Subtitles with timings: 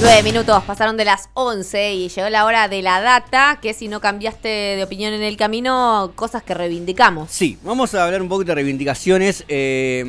[0.00, 3.88] Nueve minutos pasaron de las 11 y llegó la hora de la data, que si
[3.88, 7.30] no cambiaste de opinión en el camino, cosas que reivindicamos.
[7.30, 9.44] Sí, vamos a hablar un poco de reivindicaciones.
[9.46, 10.04] Eh,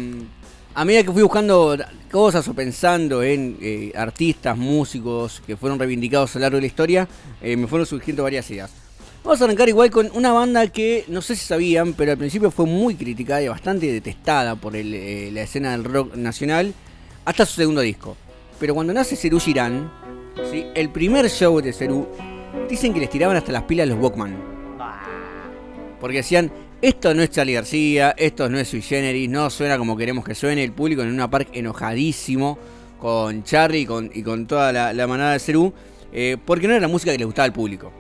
[0.74, 1.78] a medida que fui buscando
[2.12, 6.68] cosas o pensando en eh, artistas, músicos que fueron reivindicados a lo largo de la
[6.68, 7.08] historia,
[7.42, 8.72] eh, me fueron surgiendo varias ideas.
[9.24, 12.50] Vamos a arrancar igual con una banda que no sé si sabían, pero al principio
[12.50, 16.74] fue muy criticada y bastante detestada por el, la escena del rock nacional
[17.24, 18.18] hasta su segundo disco.
[18.60, 19.92] Pero cuando nace Cerú Girán,
[20.52, 20.66] ¿sí?
[20.76, 22.08] el primer show de Cerú,
[22.70, 24.56] dicen que les tiraban hasta las pilas los Walkman.
[26.00, 26.52] Porque decían,
[26.82, 30.36] esto no es Charlie García, esto no es Sui Generis, no suena como queremos que
[30.36, 30.64] suene.
[30.64, 32.58] El público en una park enojadísimo
[33.00, 35.74] con Charlie y con, y con toda la, manada de Cerú,
[36.12, 37.92] eh, porque no era la música que le gustaba al público.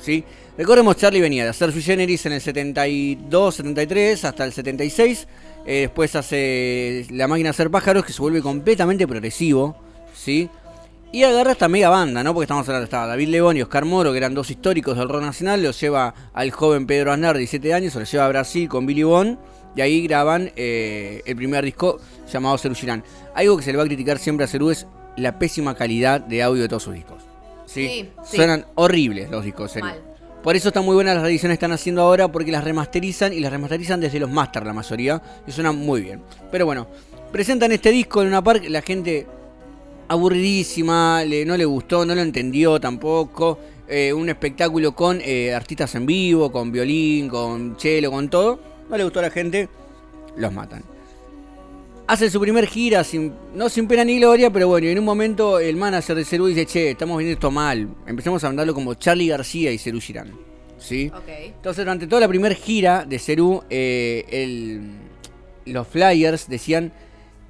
[0.00, 0.24] ¿sí?
[0.56, 5.28] Recordemos, Charlie venía de hacer Sui Generis en el 72, 73, hasta el 76.
[5.66, 9.76] Eh, después hace La máquina de hacer pájaros, que se vuelve completamente progresivo.
[10.14, 10.48] ¿Sí?
[11.12, 12.32] Y agarra esta mega banda, ¿no?
[12.32, 15.22] Porque estamos hablando, estaba David León y Oscar Moro, que eran dos históricos del rock
[15.22, 18.68] nacional, los lleva al joven Pedro Aznar, de 17 años, se lo lleva a Brasil
[18.68, 19.36] con Billy Bond,
[19.74, 21.98] y ahí graban eh, el primer disco
[22.32, 23.02] llamado Cerú Girán.
[23.34, 26.42] Algo que se le va a criticar siempre a Cerú es la pésima calidad de
[26.44, 27.22] audio de todos sus discos.
[27.66, 28.08] ¿sí?
[28.24, 29.74] Suenan horribles los discos.
[30.42, 33.40] Por eso están muy buenas las ediciones que están haciendo ahora, porque las remasterizan y
[33.40, 36.22] las remasterizan desde los master la mayoría, y suenan muy bien.
[36.50, 36.86] Pero bueno,
[37.30, 39.26] presentan este disco en una parte, la gente
[40.10, 43.60] aburridísima, le, no le gustó, no lo entendió tampoco.
[43.88, 48.58] Eh, un espectáculo con eh, artistas en vivo, con violín, con cello, con todo.
[48.88, 49.68] No le gustó a la gente,
[50.36, 50.82] los matan.
[52.08, 55.60] Hace su primer gira, sin, no sin pena ni gloria, pero bueno, en un momento
[55.60, 57.88] el manager de Cerú dice, che, estamos viendo esto mal.
[58.04, 60.32] Empezamos a mandarlo como Charlie García y Cerú Girán.
[60.76, 61.12] ¿Sí?
[61.28, 64.80] Entonces durante toda la primera gira de Cerú, eh,
[65.66, 66.92] los flyers decían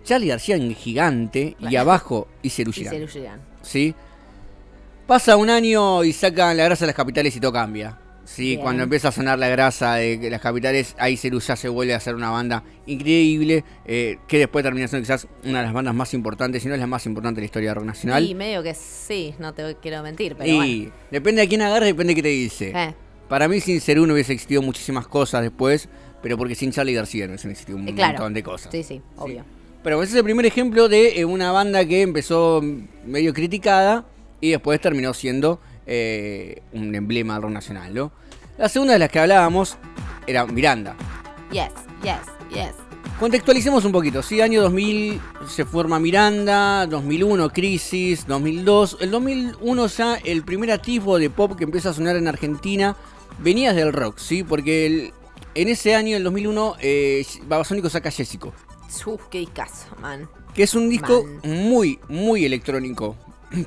[0.05, 3.41] Charlie García en gigante y abajo y Girán.
[3.63, 3.95] ¿Sí?
[5.07, 7.99] Pasa un año y sacan la grasa de las capitales y todo cambia.
[8.25, 11.95] Sí, cuando empieza a sonar la grasa de las capitales, ahí Cerú ya se vuelve
[11.95, 15.95] a hacer una banda increíble, eh, que después termina siendo quizás una de las bandas
[15.97, 18.25] más importantes, si no es la más importante de la historia de rock nacional.
[18.25, 22.13] Y medio que sí, no te quiero mentir, pero Y depende de quién agarre, depende
[22.13, 22.73] de qué te dice.
[22.73, 22.95] Eh.
[23.29, 25.89] Para mí sin Cerú no hubiese existido muchísimas cosas después,
[26.23, 28.71] pero porque sin Charlie García no hubiesen existido un eh, montón de cosas.
[28.71, 29.45] Sí, sí, obvio.
[29.83, 32.63] Pero ese es el primer ejemplo de eh, una banda que empezó
[33.07, 34.05] medio criticada
[34.41, 38.13] y después terminó siendo eh, un emblema del rock nacional, ¿no?
[38.59, 39.79] La segunda de las que hablábamos
[40.27, 40.97] era Miranda.
[41.51, 41.71] Yes,
[42.03, 42.19] yes,
[42.51, 42.73] yes.
[43.19, 50.15] Contextualicemos un poquito, sí, año 2000 se forma Miranda, 2001 Crisis, 2002, el 2001 ya
[50.25, 52.97] el primer atisbo de pop que empieza a sonar en Argentina
[53.39, 54.43] venía del rock, ¿sí?
[54.43, 55.13] Porque
[55.55, 58.53] en ese año, el 2001, eh, Babasónico saca Jessico.
[59.07, 60.29] Uf, qué discazo, man.
[60.55, 63.17] Que es un disco muy, muy electrónico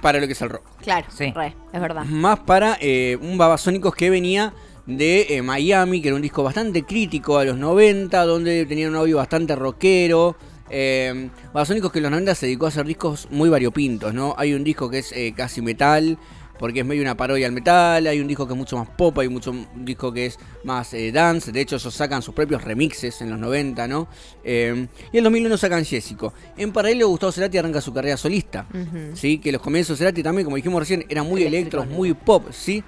[0.01, 0.63] para lo que es el rock.
[0.81, 1.33] Claro, sí.
[1.73, 2.05] es verdad.
[2.05, 4.53] Más para eh, un Babasónicos que venía
[4.85, 8.95] de eh, Miami, que era un disco bastante crítico a los 90, donde tenía un
[8.95, 10.35] audio bastante rockero.
[10.69, 14.33] Eh, Babasónicos que en los 90 se dedicó a hacer discos muy variopintos, ¿no?
[14.37, 16.17] Hay un disco que es eh, casi metal,
[16.63, 19.19] porque es medio una parodia al metal, hay un disco que es mucho más pop,
[19.19, 22.63] hay mucho un disco que es más eh, dance, de hecho ellos sacan sus propios
[22.63, 24.07] remixes en los 90, ¿no?
[24.45, 26.33] Eh, y en 2001 sacan Jessico.
[26.55, 28.65] En paralelo Gustavo Cerati arranca su carrera solista,
[29.13, 29.39] ¿sí?
[29.39, 32.81] Que los comienzos de Cerati también, como dijimos recién, eran muy electros, muy pop, ¿sí?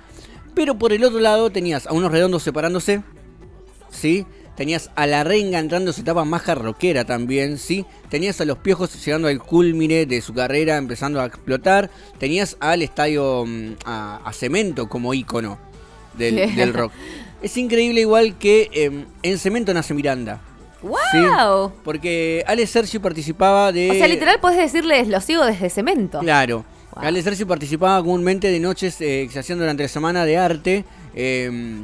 [0.54, 3.04] Pero por el otro lado tenías a unos redondos separándose,
[3.90, 4.26] ¿sí?
[4.56, 7.86] Tenías a la renga entrando su etapa más rockera también, ¿sí?
[8.10, 11.90] Tenías a los piojos llegando al culmine de su carrera, empezando a explotar.
[12.18, 15.58] Tenías al estadio mm, a, Cemento como ícono
[16.18, 16.92] del, rock.
[17.42, 20.42] Es increíble igual que em, en Cemento nace Miranda.
[20.82, 21.74] ¡Wow!
[21.84, 23.92] Porque Ale Sergio participaba de.
[23.92, 26.20] O sea, literal puedes decirles, lo sigo desde Cemento.
[26.20, 26.66] Claro.
[26.96, 30.86] Ale Sergio participaba comúnmente de noches eh, que se hacían durante la semana de arte.
[31.14, 31.84] Eh,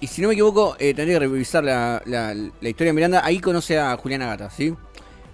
[0.00, 2.02] y si no me equivoco, eh, tendría que revisar la,
[2.62, 3.24] historia de Miranda.
[3.24, 4.74] Ahí conoce a Juliana Gata, ¿sí?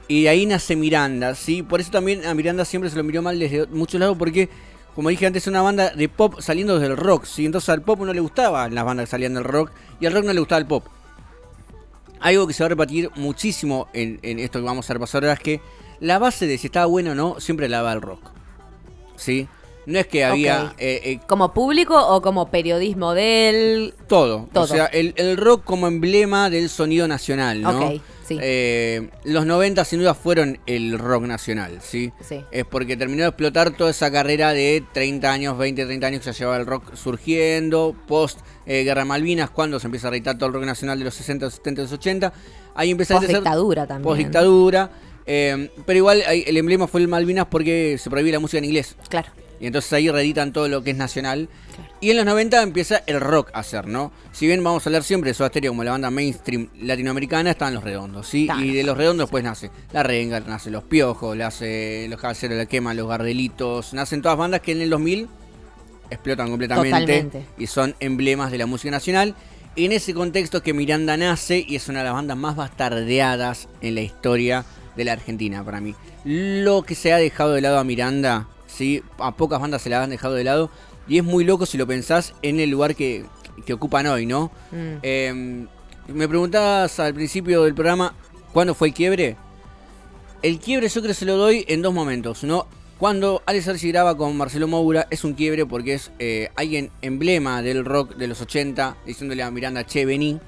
[0.09, 1.63] Y ahí nace Miranda, ¿sí?
[1.63, 4.49] Por eso también a Miranda siempre se lo miró mal desde muchos lados, porque,
[4.95, 7.47] como dije antes, es una banda de pop saliendo desde el rock, ¿sí?
[7.47, 9.71] Entonces al pop no le gustaban las bandas que salían del rock,
[10.01, 10.85] y al rock no le gustaba el pop.
[12.21, 15.41] Algo que se va a repetir muchísimo en, esto que vamos a repasar ahora es
[15.41, 15.61] que
[16.01, 18.31] la base de si estaba bueno o no siempre la va el rock,
[19.15, 19.49] ¿sí?
[19.87, 20.75] No es que había...
[20.79, 23.95] Eh, eh, ¿Como público o como periodismo del...?
[24.09, 24.49] Todo.
[24.53, 27.91] O sea, el, rock como emblema del sonido nacional, ¿no?
[28.27, 28.39] sí.
[28.41, 32.13] Eh, los 90 sin duda fueron el rock nacional, ¿sí?
[32.21, 32.45] Sí.
[32.51, 36.33] Es porque terminó de explotar toda esa carrera de 30 años, 20, 30 años que
[36.33, 40.55] se llevaba el rock surgiendo, post Guerra Malvinas, cuando se empieza a reitar todo el
[40.55, 42.33] rock nacional de los 60, 70, 80.
[42.75, 44.03] Ahí empieza post dictadura también.
[44.03, 44.91] Post dictadura.
[45.27, 48.97] Eh, pero igual el emblema fue el Malvinas porque se prohíbe la música en inglés.
[49.09, 49.29] Claro.
[49.61, 51.49] Y entonces ahí reeditan todo lo que es nacional.
[51.75, 51.93] Claro.
[52.01, 54.13] Y en los 90 empieza el rock a hacer, ¿no?
[54.33, 57.75] Si bien vamos a hablar siempre de Soda Stereo como la banda mainstream latinoamericana, están
[57.75, 58.47] los redondos, ¿sí?
[58.47, 58.63] Claro.
[58.63, 62.57] Y de los redondos pues nace La Renga, nace Los Piojos, nace Los Caballeros de
[62.57, 65.29] la Quema, Los Gardelitos, nacen todas bandas que en el 2000
[66.11, 67.47] explotan completamente Totalmente.
[67.59, 69.35] y son emblemas de la música nacional.
[69.75, 73.95] En ese contexto que Miranda nace y es una de las bandas más bastardeadas en
[73.95, 74.65] la historia
[74.97, 75.95] de la Argentina para mí.
[76.25, 79.03] Lo que se ha dejado de lado a Miranda, ¿sí?
[79.19, 80.71] a pocas bandas se la han dejado de lado
[81.09, 83.25] y es muy loco si lo pensás en el lugar que,
[83.65, 84.51] que ocupan hoy, ¿no?
[84.73, 84.99] Mm.
[85.03, 85.67] Eh,
[86.09, 88.15] me preguntabas al principio del programa
[88.53, 89.37] cuándo fue el quiebre.
[90.43, 92.67] El quiebre yo creo que se lo doy en dos momentos, ¿no?
[92.99, 97.61] Cuando Alex Archie graba con Marcelo Moura es un quiebre porque es eh, alguien emblema
[97.61, 100.41] del rock de los 80 diciéndole a Miranda, che, vení.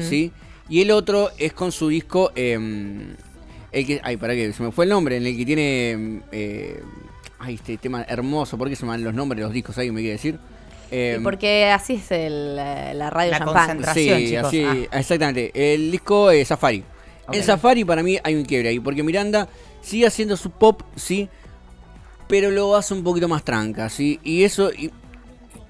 [0.00, 0.32] ¿sí?
[0.68, 2.58] Y el otro es con su disco, eh,
[3.72, 6.80] el que, ay, para que se me fue el nombre, en el que tiene, eh,
[7.44, 9.76] ay, este tema hermoso, ¿por qué se me van los nombres de los discos?
[9.78, 10.38] ¿Alguien me quiere decir?
[10.90, 13.54] Eh, Y porque así es el, eh, la radio La champán.
[13.78, 14.18] concentración.
[14.18, 14.44] Sí, chicos.
[14.46, 14.98] así, Ah.
[14.98, 15.74] exactamente.
[15.74, 16.84] El disco es Safari.
[17.26, 17.34] Ok.
[17.34, 19.48] En Safari para mí hay un quiebre ahí, porque Miranda
[19.82, 21.28] sigue haciendo su pop, sí,
[22.28, 24.90] pero lo hace un poquito más tranca, sí, y eso, y,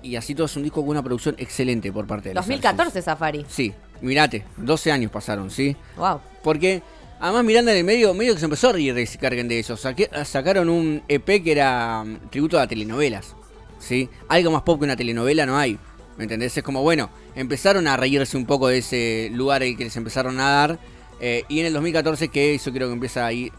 [0.02, 3.02] y así todo es un disco con una producción excelente por parte de los 2014
[3.02, 3.44] Safari.
[3.48, 6.20] Sí, mirate, 12 años pasaron, sí, Wow.
[6.42, 6.82] porque
[7.24, 9.58] además Miranda en el medio, medio que se empezó a reír de se carguen de
[9.58, 13.34] eso, sacaron un EP que era mm, tributo a telenovelas,
[13.78, 15.78] sí, algo más pop que una telenovela no hay,
[16.18, 16.54] ¿me entendés?
[16.58, 20.38] Es como, bueno, empezaron a reírse un poco de ese lugar el que les empezaron
[20.38, 20.78] a dar,
[21.18, 23.50] eh, y en el 2014 que eso creo que empieza ahí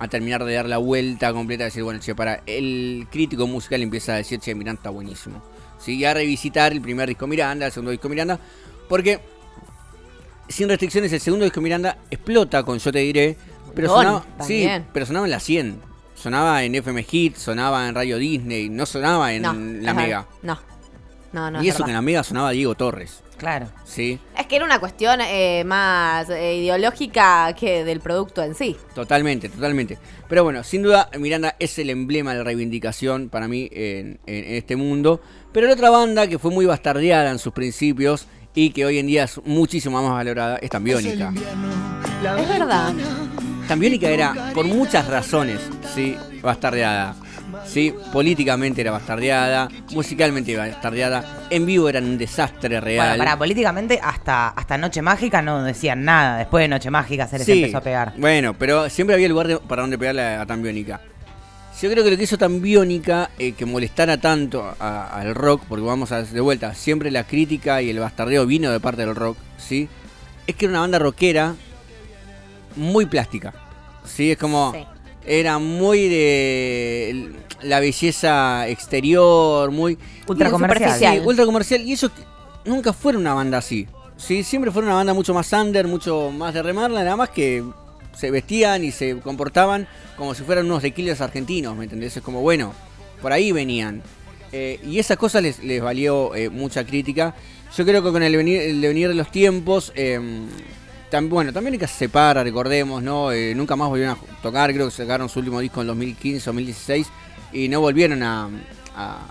[0.00, 3.82] a terminar de dar la vuelta completa, de decir, bueno, che, para el crítico musical
[3.82, 5.40] empieza a decir, che, Miranda está buenísimo.
[5.78, 8.40] Sí, y a revisitar el primer disco Miranda, el segundo disco Miranda,
[8.88, 9.20] porque
[10.52, 13.36] sin restricciones el segundo disco Miranda explota con Yo te diré,
[13.74, 15.80] pero Don, sonaba, sí, pero sonaba en la 100,
[16.14, 20.26] sonaba en FM Hit, sonaba en Radio Disney, no sonaba en no, la Mega.
[20.42, 20.58] No.
[21.32, 21.62] No, no.
[21.62, 23.66] y es eso que en la Mega sonaba Diego Torres, Claro.
[23.86, 24.18] sí.
[24.38, 28.76] Es que era una cuestión eh, más eh, ideológica que del producto en sí.
[28.94, 29.96] Totalmente, totalmente.
[30.28, 34.44] Pero bueno, sin duda Miranda es el emblema de la reivindicación para mí en, en-
[34.44, 35.22] en este mundo.
[35.52, 39.06] Pero la otra banda que fue muy bastardeada en sus principios y que hoy en
[39.06, 41.32] día es muchísimo más valorada es Tambiónica.
[42.38, 42.92] Es verdad.
[43.68, 45.58] Tambiónica era, por muchas razones,
[45.94, 47.14] sí, bastardeada.
[47.66, 53.08] Sí, políticamente era bastardeada, musicalmente era bastardeada, en vivo eran un desastre real.
[53.10, 56.38] Bueno, para políticamente hasta, hasta Noche Mágica no decían nada.
[56.38, 58.14] Después de Noche Mágica se les Sí, empezó a pegar.
[58.16, 61.00] Bueno, pero siempre había lugar de- para donde pegarle a, a Tambiónica.
[61.80, 66.12] Yo creo que lo que hizo Tambiónica, eh, que molestara tanto al rock, porque vamos
[66.12, 69.88] a de vuelta, siempre la crítica y el bastardeo vino de parte del rock, ¿sí?
[70.46, 71.56] Es que era una banda rockera
[72.76, 73.52] muy plástica,
[74.04, 74.32] ¿sí?
[74.32, 74.72] Es como...
[74.72, 74.86] Sí.
[75.24, 77.32] Era muy de
[77.62, 79.96] la belleza exterior, muy...
[80.26, 80.98] Ultra comercial.
[80.98, 81.80] Sí, ultra comercial.
[81.82, 82.10] Y eso
[82.64, 83.86] nunca fueron una banda así.
[84.16, 87.62] Sí, siempre fueron una banda mucho más under, mucho más de remarla, nada más que
[88.16, 89.86] se vestían y se comportaban
[90.16, 92.16] como si fueran unos de killers argentinos, ¿me entendés?
[92.16, 92.72] Es como, bueno,
[93.20, 94.02] por ahí venían.
[94.52, 97.34] Eh, y esa cosa les, les valió eh, mucha crítica.
[97.76, 99.92] Yo creo que con el venir, el devenir de los tiempos,
[101.10, 103.32] tam- bueno, también hay que se separa, recordemos, ¿no?
[103.32, 106.52] Eh, nunca más volvieron a tocar, creo que sacaron su último disco en 2015 o
[106.52, 107.06] 2016
[107.54, 108.48] y no volvieron a,
[108.96, 109.28] a-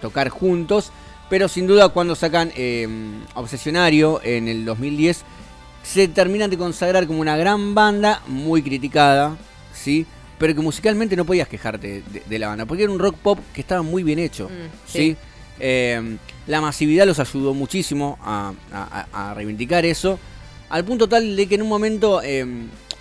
[0.00, 0.92] tocar juntos.
[1.30, 2.86] Pero sin duda cuando sacan eh,
[3.34, 5.24] Obsesionario en el 2010
[5.84, 9.36] se terminan de consagrar como una gran banda, muy criticada,
[9.72, 10.04] ¿sí?
[10.38, 13.38] Pero que musicalmente no podías quejarte de, de la banda, porque era un rock pop
[13.54, 14.52] que estaba muy bien hecho, Mm,
[14.86, 14.98] ¿sí?
[15.12, 15.16] sí.
[15.60, 16.16] Eh,
[16.48, 20.18] la masividad los ayudó muchísimo a, a- a- a reivindicar eso,
[20.70, 22.44] al punto tal de que en un momento eh,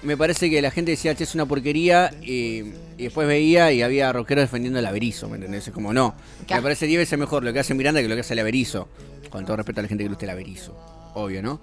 [0.03, 2.61] me parece que la gente decía, che, es una porquería, y,
[2.97, 5.67] y después veía y había rockeros defendiendo el averizo, ¿me entendés?
[5.67, 6.13] Es como, no,
[6.47, 8.87] me parece 10 veces mejor lo que hace Miranda que lo que hace el averizo,
[9.31, 10.75] con todo respeto a la gente que le gusta el averizo,
[11.15, 11.59] obvio, ¿no?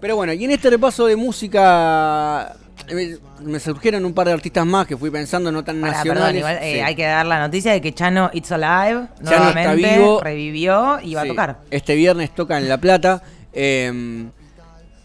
[0.00, 2.56] Pero bueno, y en este repaso de música
[2.88, 6.14] eh, me surgieron un par de artistas más que fui pensando, no tan nacionales.
[6.14, 6.80] perdón, igual eh, Sí.
[6.80, 10.20] hay que dar la noticia de que Chano It's Alive Chano está nuevamente vivo.
[10.22, 11.28] revivió y va Sí.
[11.28, 11.58] a tocar.
[11.70, 13.22] Este viernes toca en La Plata.
[13.52, 14.26] eh,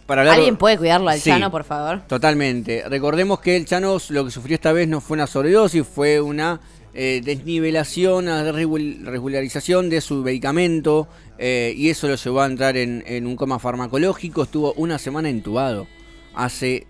[0.05, 2.01] para hablar- ¿Alguien puede cuidarlo al Sí, Chano, por favor?
[2.07, 2.83] Totalmente.
[2.87, 6.59] Recordemos que el Chano lo que sufrió esta vez no fue una sobredosis, fue una
[6.95, 13.03] eh, desnivelación, regul- regularización de su medicamento eh, y eso lo llevó a entrar en,
[13.05, 14.43] en un coma farmacológico.
[14.43, 15.87] Estuvo una semana entubado.
[16.33, 16.87] Hace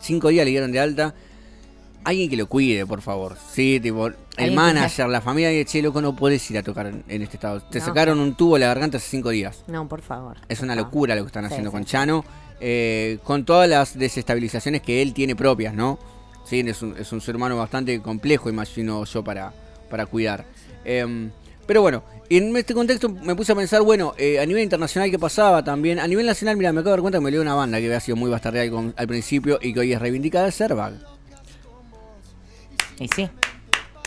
[0.00, 1.14] cinco días le dieron de alta.
[2.04, 3.36] Alguien que lo cuide, por favor.
[3.52, 6.86] Sí, tipo, el que manager, la familia de che, loco, no podés ir a tocar
[6.86, 7.60] en, en este estado.
[7.62, 7.84] Te No.
[7.84, 9.64] sacaron un tubo de la garganta hace cinco días.
[9.66, 10.36] No, por favor.
[10.48, 10.82] Es una No.
[10.82, 11.90] locura lo que están haciendo sí, con sí.
[11.90, 12.24] Chano,
[12.60, 15.98] eh, con todas las desestabilizaciones que él tiene propias, ¿no?
[16.46, 16.60] ¿Sí?
[16.60, 19.52] Es un, es un ser humano bastante complejo, imagino yo, para,
[19.90, 20.44] para cuidar.
[20.84, 21.30] Em,
[21.66, 25.18] pero bueno, en este contexto me puse a pensar, bueno, eh, a nivel internacional, ¿qué
[25.18, 25.98] pasaba también?
[25.98, 27.86] A nivel nacional, mira, me acabo de dar cuenta que me dio una banda que
[27.86, 30.94] había sido muy bastardeada al principio y que hoy es reivindicada, Airbag.
[32.98, 33.28] Y sí.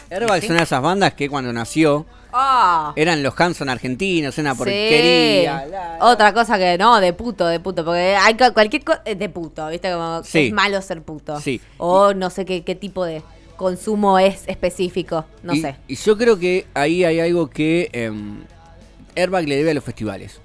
[0.10, 0.48] Airbag Sí.
[0.48, 2.94] son esas bandas que cuando nació Ah.
[2.96, 4.58] eran los Hanson argentinos, una Sí.
[4.58, 5.66] porquería.
[5.66, 9.30] la- la- Otra cosa que no, de puto, de puto, porque hay cualquier cosa de
[9.30, 9.92] puto, ¿viste?
[9.92, 10.48] Como Sí.
[10.48, 11.39] es malo ser puto.
[11.39, 11.60] Sí.
[11.78, 13.22] O no sé qué, qué tipo de
[13.56, 15.75] consumo es específico, no y, sé.
[15.88, 18.44] Y yo creo que ahí hay algo que em,
[19.16, 20.39] Airbag le debe a los festivales.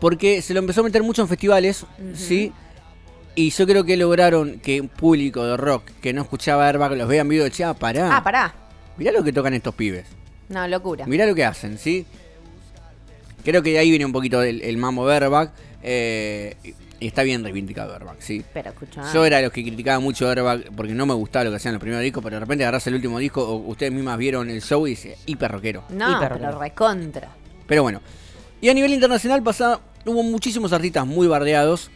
[0.00, 1.84] Porque se lo empezó a meter mucho en festivales,
[2.14, 2.52] ¿sí?
[3.34, 7.08] Y yo creo que lograron que un público de rock que no escuchaba Airbag los
[7.08, 8.16] vea en vivo y decía, ah, pará.
[8.16, 8.54] Ah, pará.
[8.98, 10.04] Mirá lo que tocan estos pibes.
[10.50, 11.06] No, locura.
[11.06, 12.04] Mirá lo que hacen, ¿sí?
[13.44, 15.50] Creo que de ahí viene un poquito el, el mamo de Airbag.
[15.82, 18.44] eh, y- está bien reivindicado Airbag, ¿sí?
[18.54, 19.02] Pero escucha.
[19.12, 21.74] Yo era de los que criticaba mucho Airbag porque no me gustaba lo que hacían
[21.74, 24.62] los primeros discos, pero de repente agarras el último disco, o ustedes mismas vieron el
[24.62, 25.82] show y dice, hiper rockero.
[25.88, 27.30] No, Hiper pero recontra.
[27.66, 28.00] Pero bueno.
[28.60, 31.90] Y a nivel internacional pasa, hubo muchísimos artistas muy bardeados.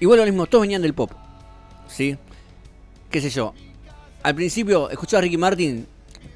[0.00, 1.12] Igual lo mismo, todos venían del pop.
[1.86, 2.16] ¿Sí?
[3.10, 3.52] ¿Qué sé yo?
[4.22, 5.86] Al principio escuchaba a Ricky Martin,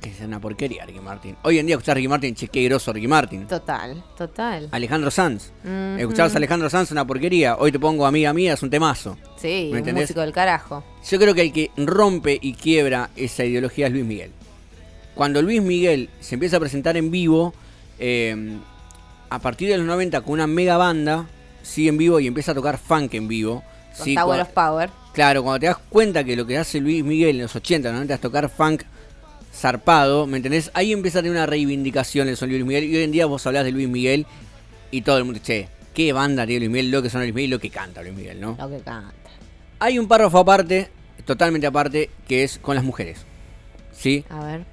[0.02, 1.37] que es una porquería Ricky Martin.
[1.42, 3.47] Hoy en día escuchar a Ricky Martin, che, qué groso Ricky Martin.
[3.47, 4.68] Total, total.
[4.71, 5.50] Alejandro Sanz.
[5.99, 7.56] Escuchabas a Alejandro Sanz, una porquería.
[7.56, 9.16] Hoy te pongo amiga mía, es un temazo.
[9.37, 10.85] Sí, ¿Me un músico del carajo.
[11.09, 14.30] Yo creo que el que rompe y quiebra esa ideología es Luis Miguel.
[15.14, 17.54] Cuando Luis Miguel se empieza a presentar en vivo,
[17.99, 18.59] eh,
[19.30, 21.26] a partir de los 90 con una mega banda,
[21.64, 23.64] sigue en vivo y empieza a tocar funk en vivo.
[23.97, 24.90] Con Sí, Tower of Power.
[25.12, 28.14] Claro, cuando te das cuenta que lo que hace Luis Miguel en los 80, 90
[28.14, 28.83] es tocar funk
[29.52, 30.71] zarpado, ¿me entendés?
[30.75, 32.85] Ahí empieza a tener una reivindicación el sonido de Luis Miguel.
[32.85, 34.26] Y hoy en día vos hablás de Luis Miguel
[34.90, 37.49] y todo el mundo, che, qué banda tiene Luis Miguel, lo que suena Luis Miguel
[37.49, 38.56] y lo que canta Luis Miguel, ¿no?
[38.59, 39.14] Lo que canta.
[39.78, 40.88] Hay un párrafo aparte,
[41.25, 43.18] totalmente aparte, que es con las mujeres.
[43.92, 44.25] ¿Sí?
[44.28, 44.64] A ver.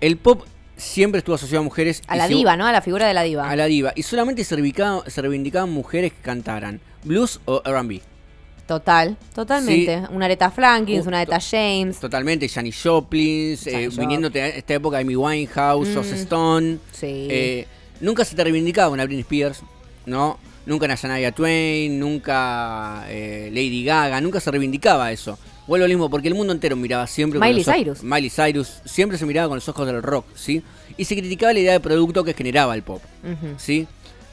[0.00, 0.42] El pop
[0.76, 2.02] siempre estuvo asociado a mujeres.
[2.06, 2.66] A la diva, ¿no?
[2.66, 3.48] A la figura de la diva.
[3.48, 3.92] A la diva.
[3.94, 8.00] Y solamente se reivindicaban, se reivindicaban mujeres que cantaran blues o RB.
[8.66, 10.02] Total, totalmente.
[10.10, 11.98] Una Aretha Frankins, Uh, una Aretha James.
[12.00, 12.48] Totalmente.
[12.48, 15.94] Janis Joplin, eh, viniéndote a esta época Amy Winehouse, Mm.
[15.94, 16.78] Joss Stone.
[16.92, 17.26] Sí.
[17.30, 17.66] Eh,
[18.00, 19.62] nunca se te reivindicaba una Britney Spears,
[20.06, 20.38] ¿no?
[20.64, 25.38] Nunca una Shania Twain, nunca eh, Lady Gaga, nunca se reivindicaba eso.
[25.66, 28.02] Vuelvo al mismo, porque el mundo entero miraba siempre con Miley Cyrus.
[28.02, 30.62] Miley Cyrus siempre se miraba con los ojos del rock, ¿sí?
[30.96, 33.02] Y se criticaba la idea de producto que generaba el pop,
[33.56, 33.86] ¿sí?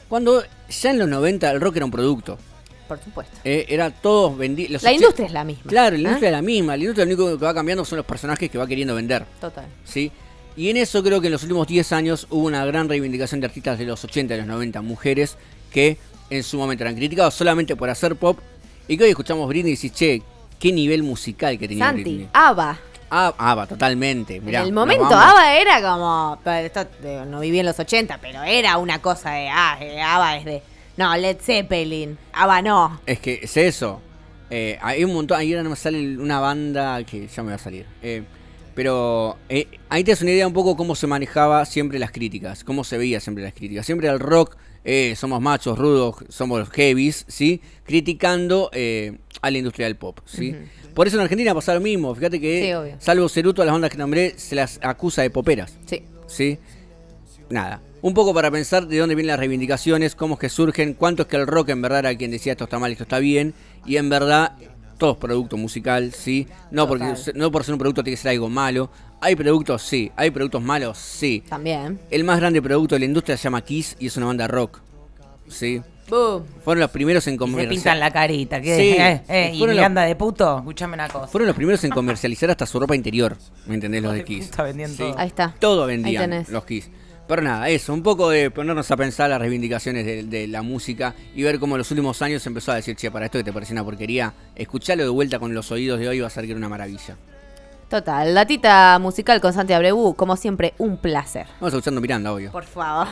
[0.08, 2.38] Cuando ya en los 90 el rock era un producto.
[2.86, 3.34] Por supuesto.
[3.44, 4.82] eh, era todos vendidos.
[4.82, 5.62] La industria es la misma.
[5.66, 6.02] Claro, la ¿eh?
[6.02, 6.76] industria es la misma.
[6.76, 9.24] La industria lo único que va cambiando son los personajes que va queriendo vender.
[9.40, 9.64] Total.
[9.84, 10.12] ¿sí?
[10.58, 13.46] Y en eso creo que en los últimos 10 años hubo una gran reivindicación de
[13.46, 15.38] artistas de los 80 y los 90, mujeres
[15.72, 15.96] que
[16.28, 18.38] en su momento eran criticados solamente por hacer pop
[18.88, 20.22] y que hoy escuchamos Britney y decís, che,
[20.62, 22.28] qué nivel musical que tenía Santi, Britney.
[22.32, 22.78] ABBA.
[23.10, 24.40] Ah, Ava, totalmente.
[24.40, 25.06] Mirá, en el momento.
[25.06, 26.38] ABBA era como.
[26.46, 26.86] esto,
[27.26, 29.48] no viví en los 80, pero era una cosa de.
[29.48, 30.62] Ah, eh, ABBA es de.
[30.96, 32.16] No, Led Zeppelin.
[32.32, 33.00] ABBA no.
[33.06, 34.00] Es que es eso.
[34.50, 35.36] Eh, hay un montón.
[35.36, 37.84] Ahí ahora no me sale una banda que ya me va a salir.
[38.00, 38.22] Eh,
[38.76, 42.62] pero eh, ahí te das una idea un poco cómo se manejaba siempre las críticas.
[42.62, 43.84] Cómo se veía siempre las críticas.
[43.84, 47.60] Siempre el rock, eh, somos machos, rudos, somos los heavies, ¿sí?
[47.84, 50.54] Criticando eh, a la industria del pop, ¿sí?
[50.94, 52.14] Por eso en Argentina pasa lo mismo.
[52.14, 55.74] Fíjate que, Sí, salvo Ceruto, las bandas que nombré, se las acusa de poperas.
[55.86, 56.02] Sí.
[56.26, 56.58] ¿sí?
[57.50, 57.80] Nada.
[58.00, 61.28] Un poco para pensar de dónde vienen las reivindicaciones, cómo es que surgen, cuánto es
[61.28, 63.54] que el rock en verdad era quien decía esto está mal, esto está bien,
[63.86, 64.56] y en verdad
[64.98, 66.46] todo es producto musical, ¿sí?
[66.70, 67.32] No, porque, Total.
[67.36, 68.90] no por ser un producto tiene que ser algo malo.
[69.20, 70.10] Hay productos, sí.
[70.16, 71.42] Hay productos malos, sí.
[71.48, 72.00] También.
[72.10, 74.80] El más grande producto de la industria se llama Kiss y es una banda rock,
[75.48, 75.80] ¿sí?
[76.08, 76.44] Boom.
[76.64, 77.74] Fueron los primeros en Y se comercializar.
[77.92, 78.60] pintan la carita.
[78.60, 78.76] ¿qué?
[78.76, 81.26] Sí, Eh, eh, y fueron los- de puto, escúchame una cosa.
[81.28, 84.02] Fueron los primeros en comercializar hasta su ropa interior, ¿me entendés?
[84.02, 84.48] Los de Kiss.
[84.48, 85.14] puta, vendían todo.
[85.18, 85.54] Ahí está.
[85.58, 86.48] Todo vendían tenés.
[86.50, 86.90] los Kiss.
[87.32, 91.14] Pero nada, eso, un poco de ponernos a pensar las reivindicaciones de, de la música
[91.34, 93.44] y ver cómo en los últimos años se empezó a decir, che, para esto que
[93.44, 96.44] te parecía una porquería, escuchalo de vuelta con los oídos de hoy va a ser
[96.44, 97.16] que era una maravilla.
[97.88, 98.34] Total.
[98.34, 101.46] Latita musical con Santi Abreu, como siempre, un placer.
[101.58, 102.52] Vamos escuchando Miranda, obvio.
[102.52, 103.08] Por favor.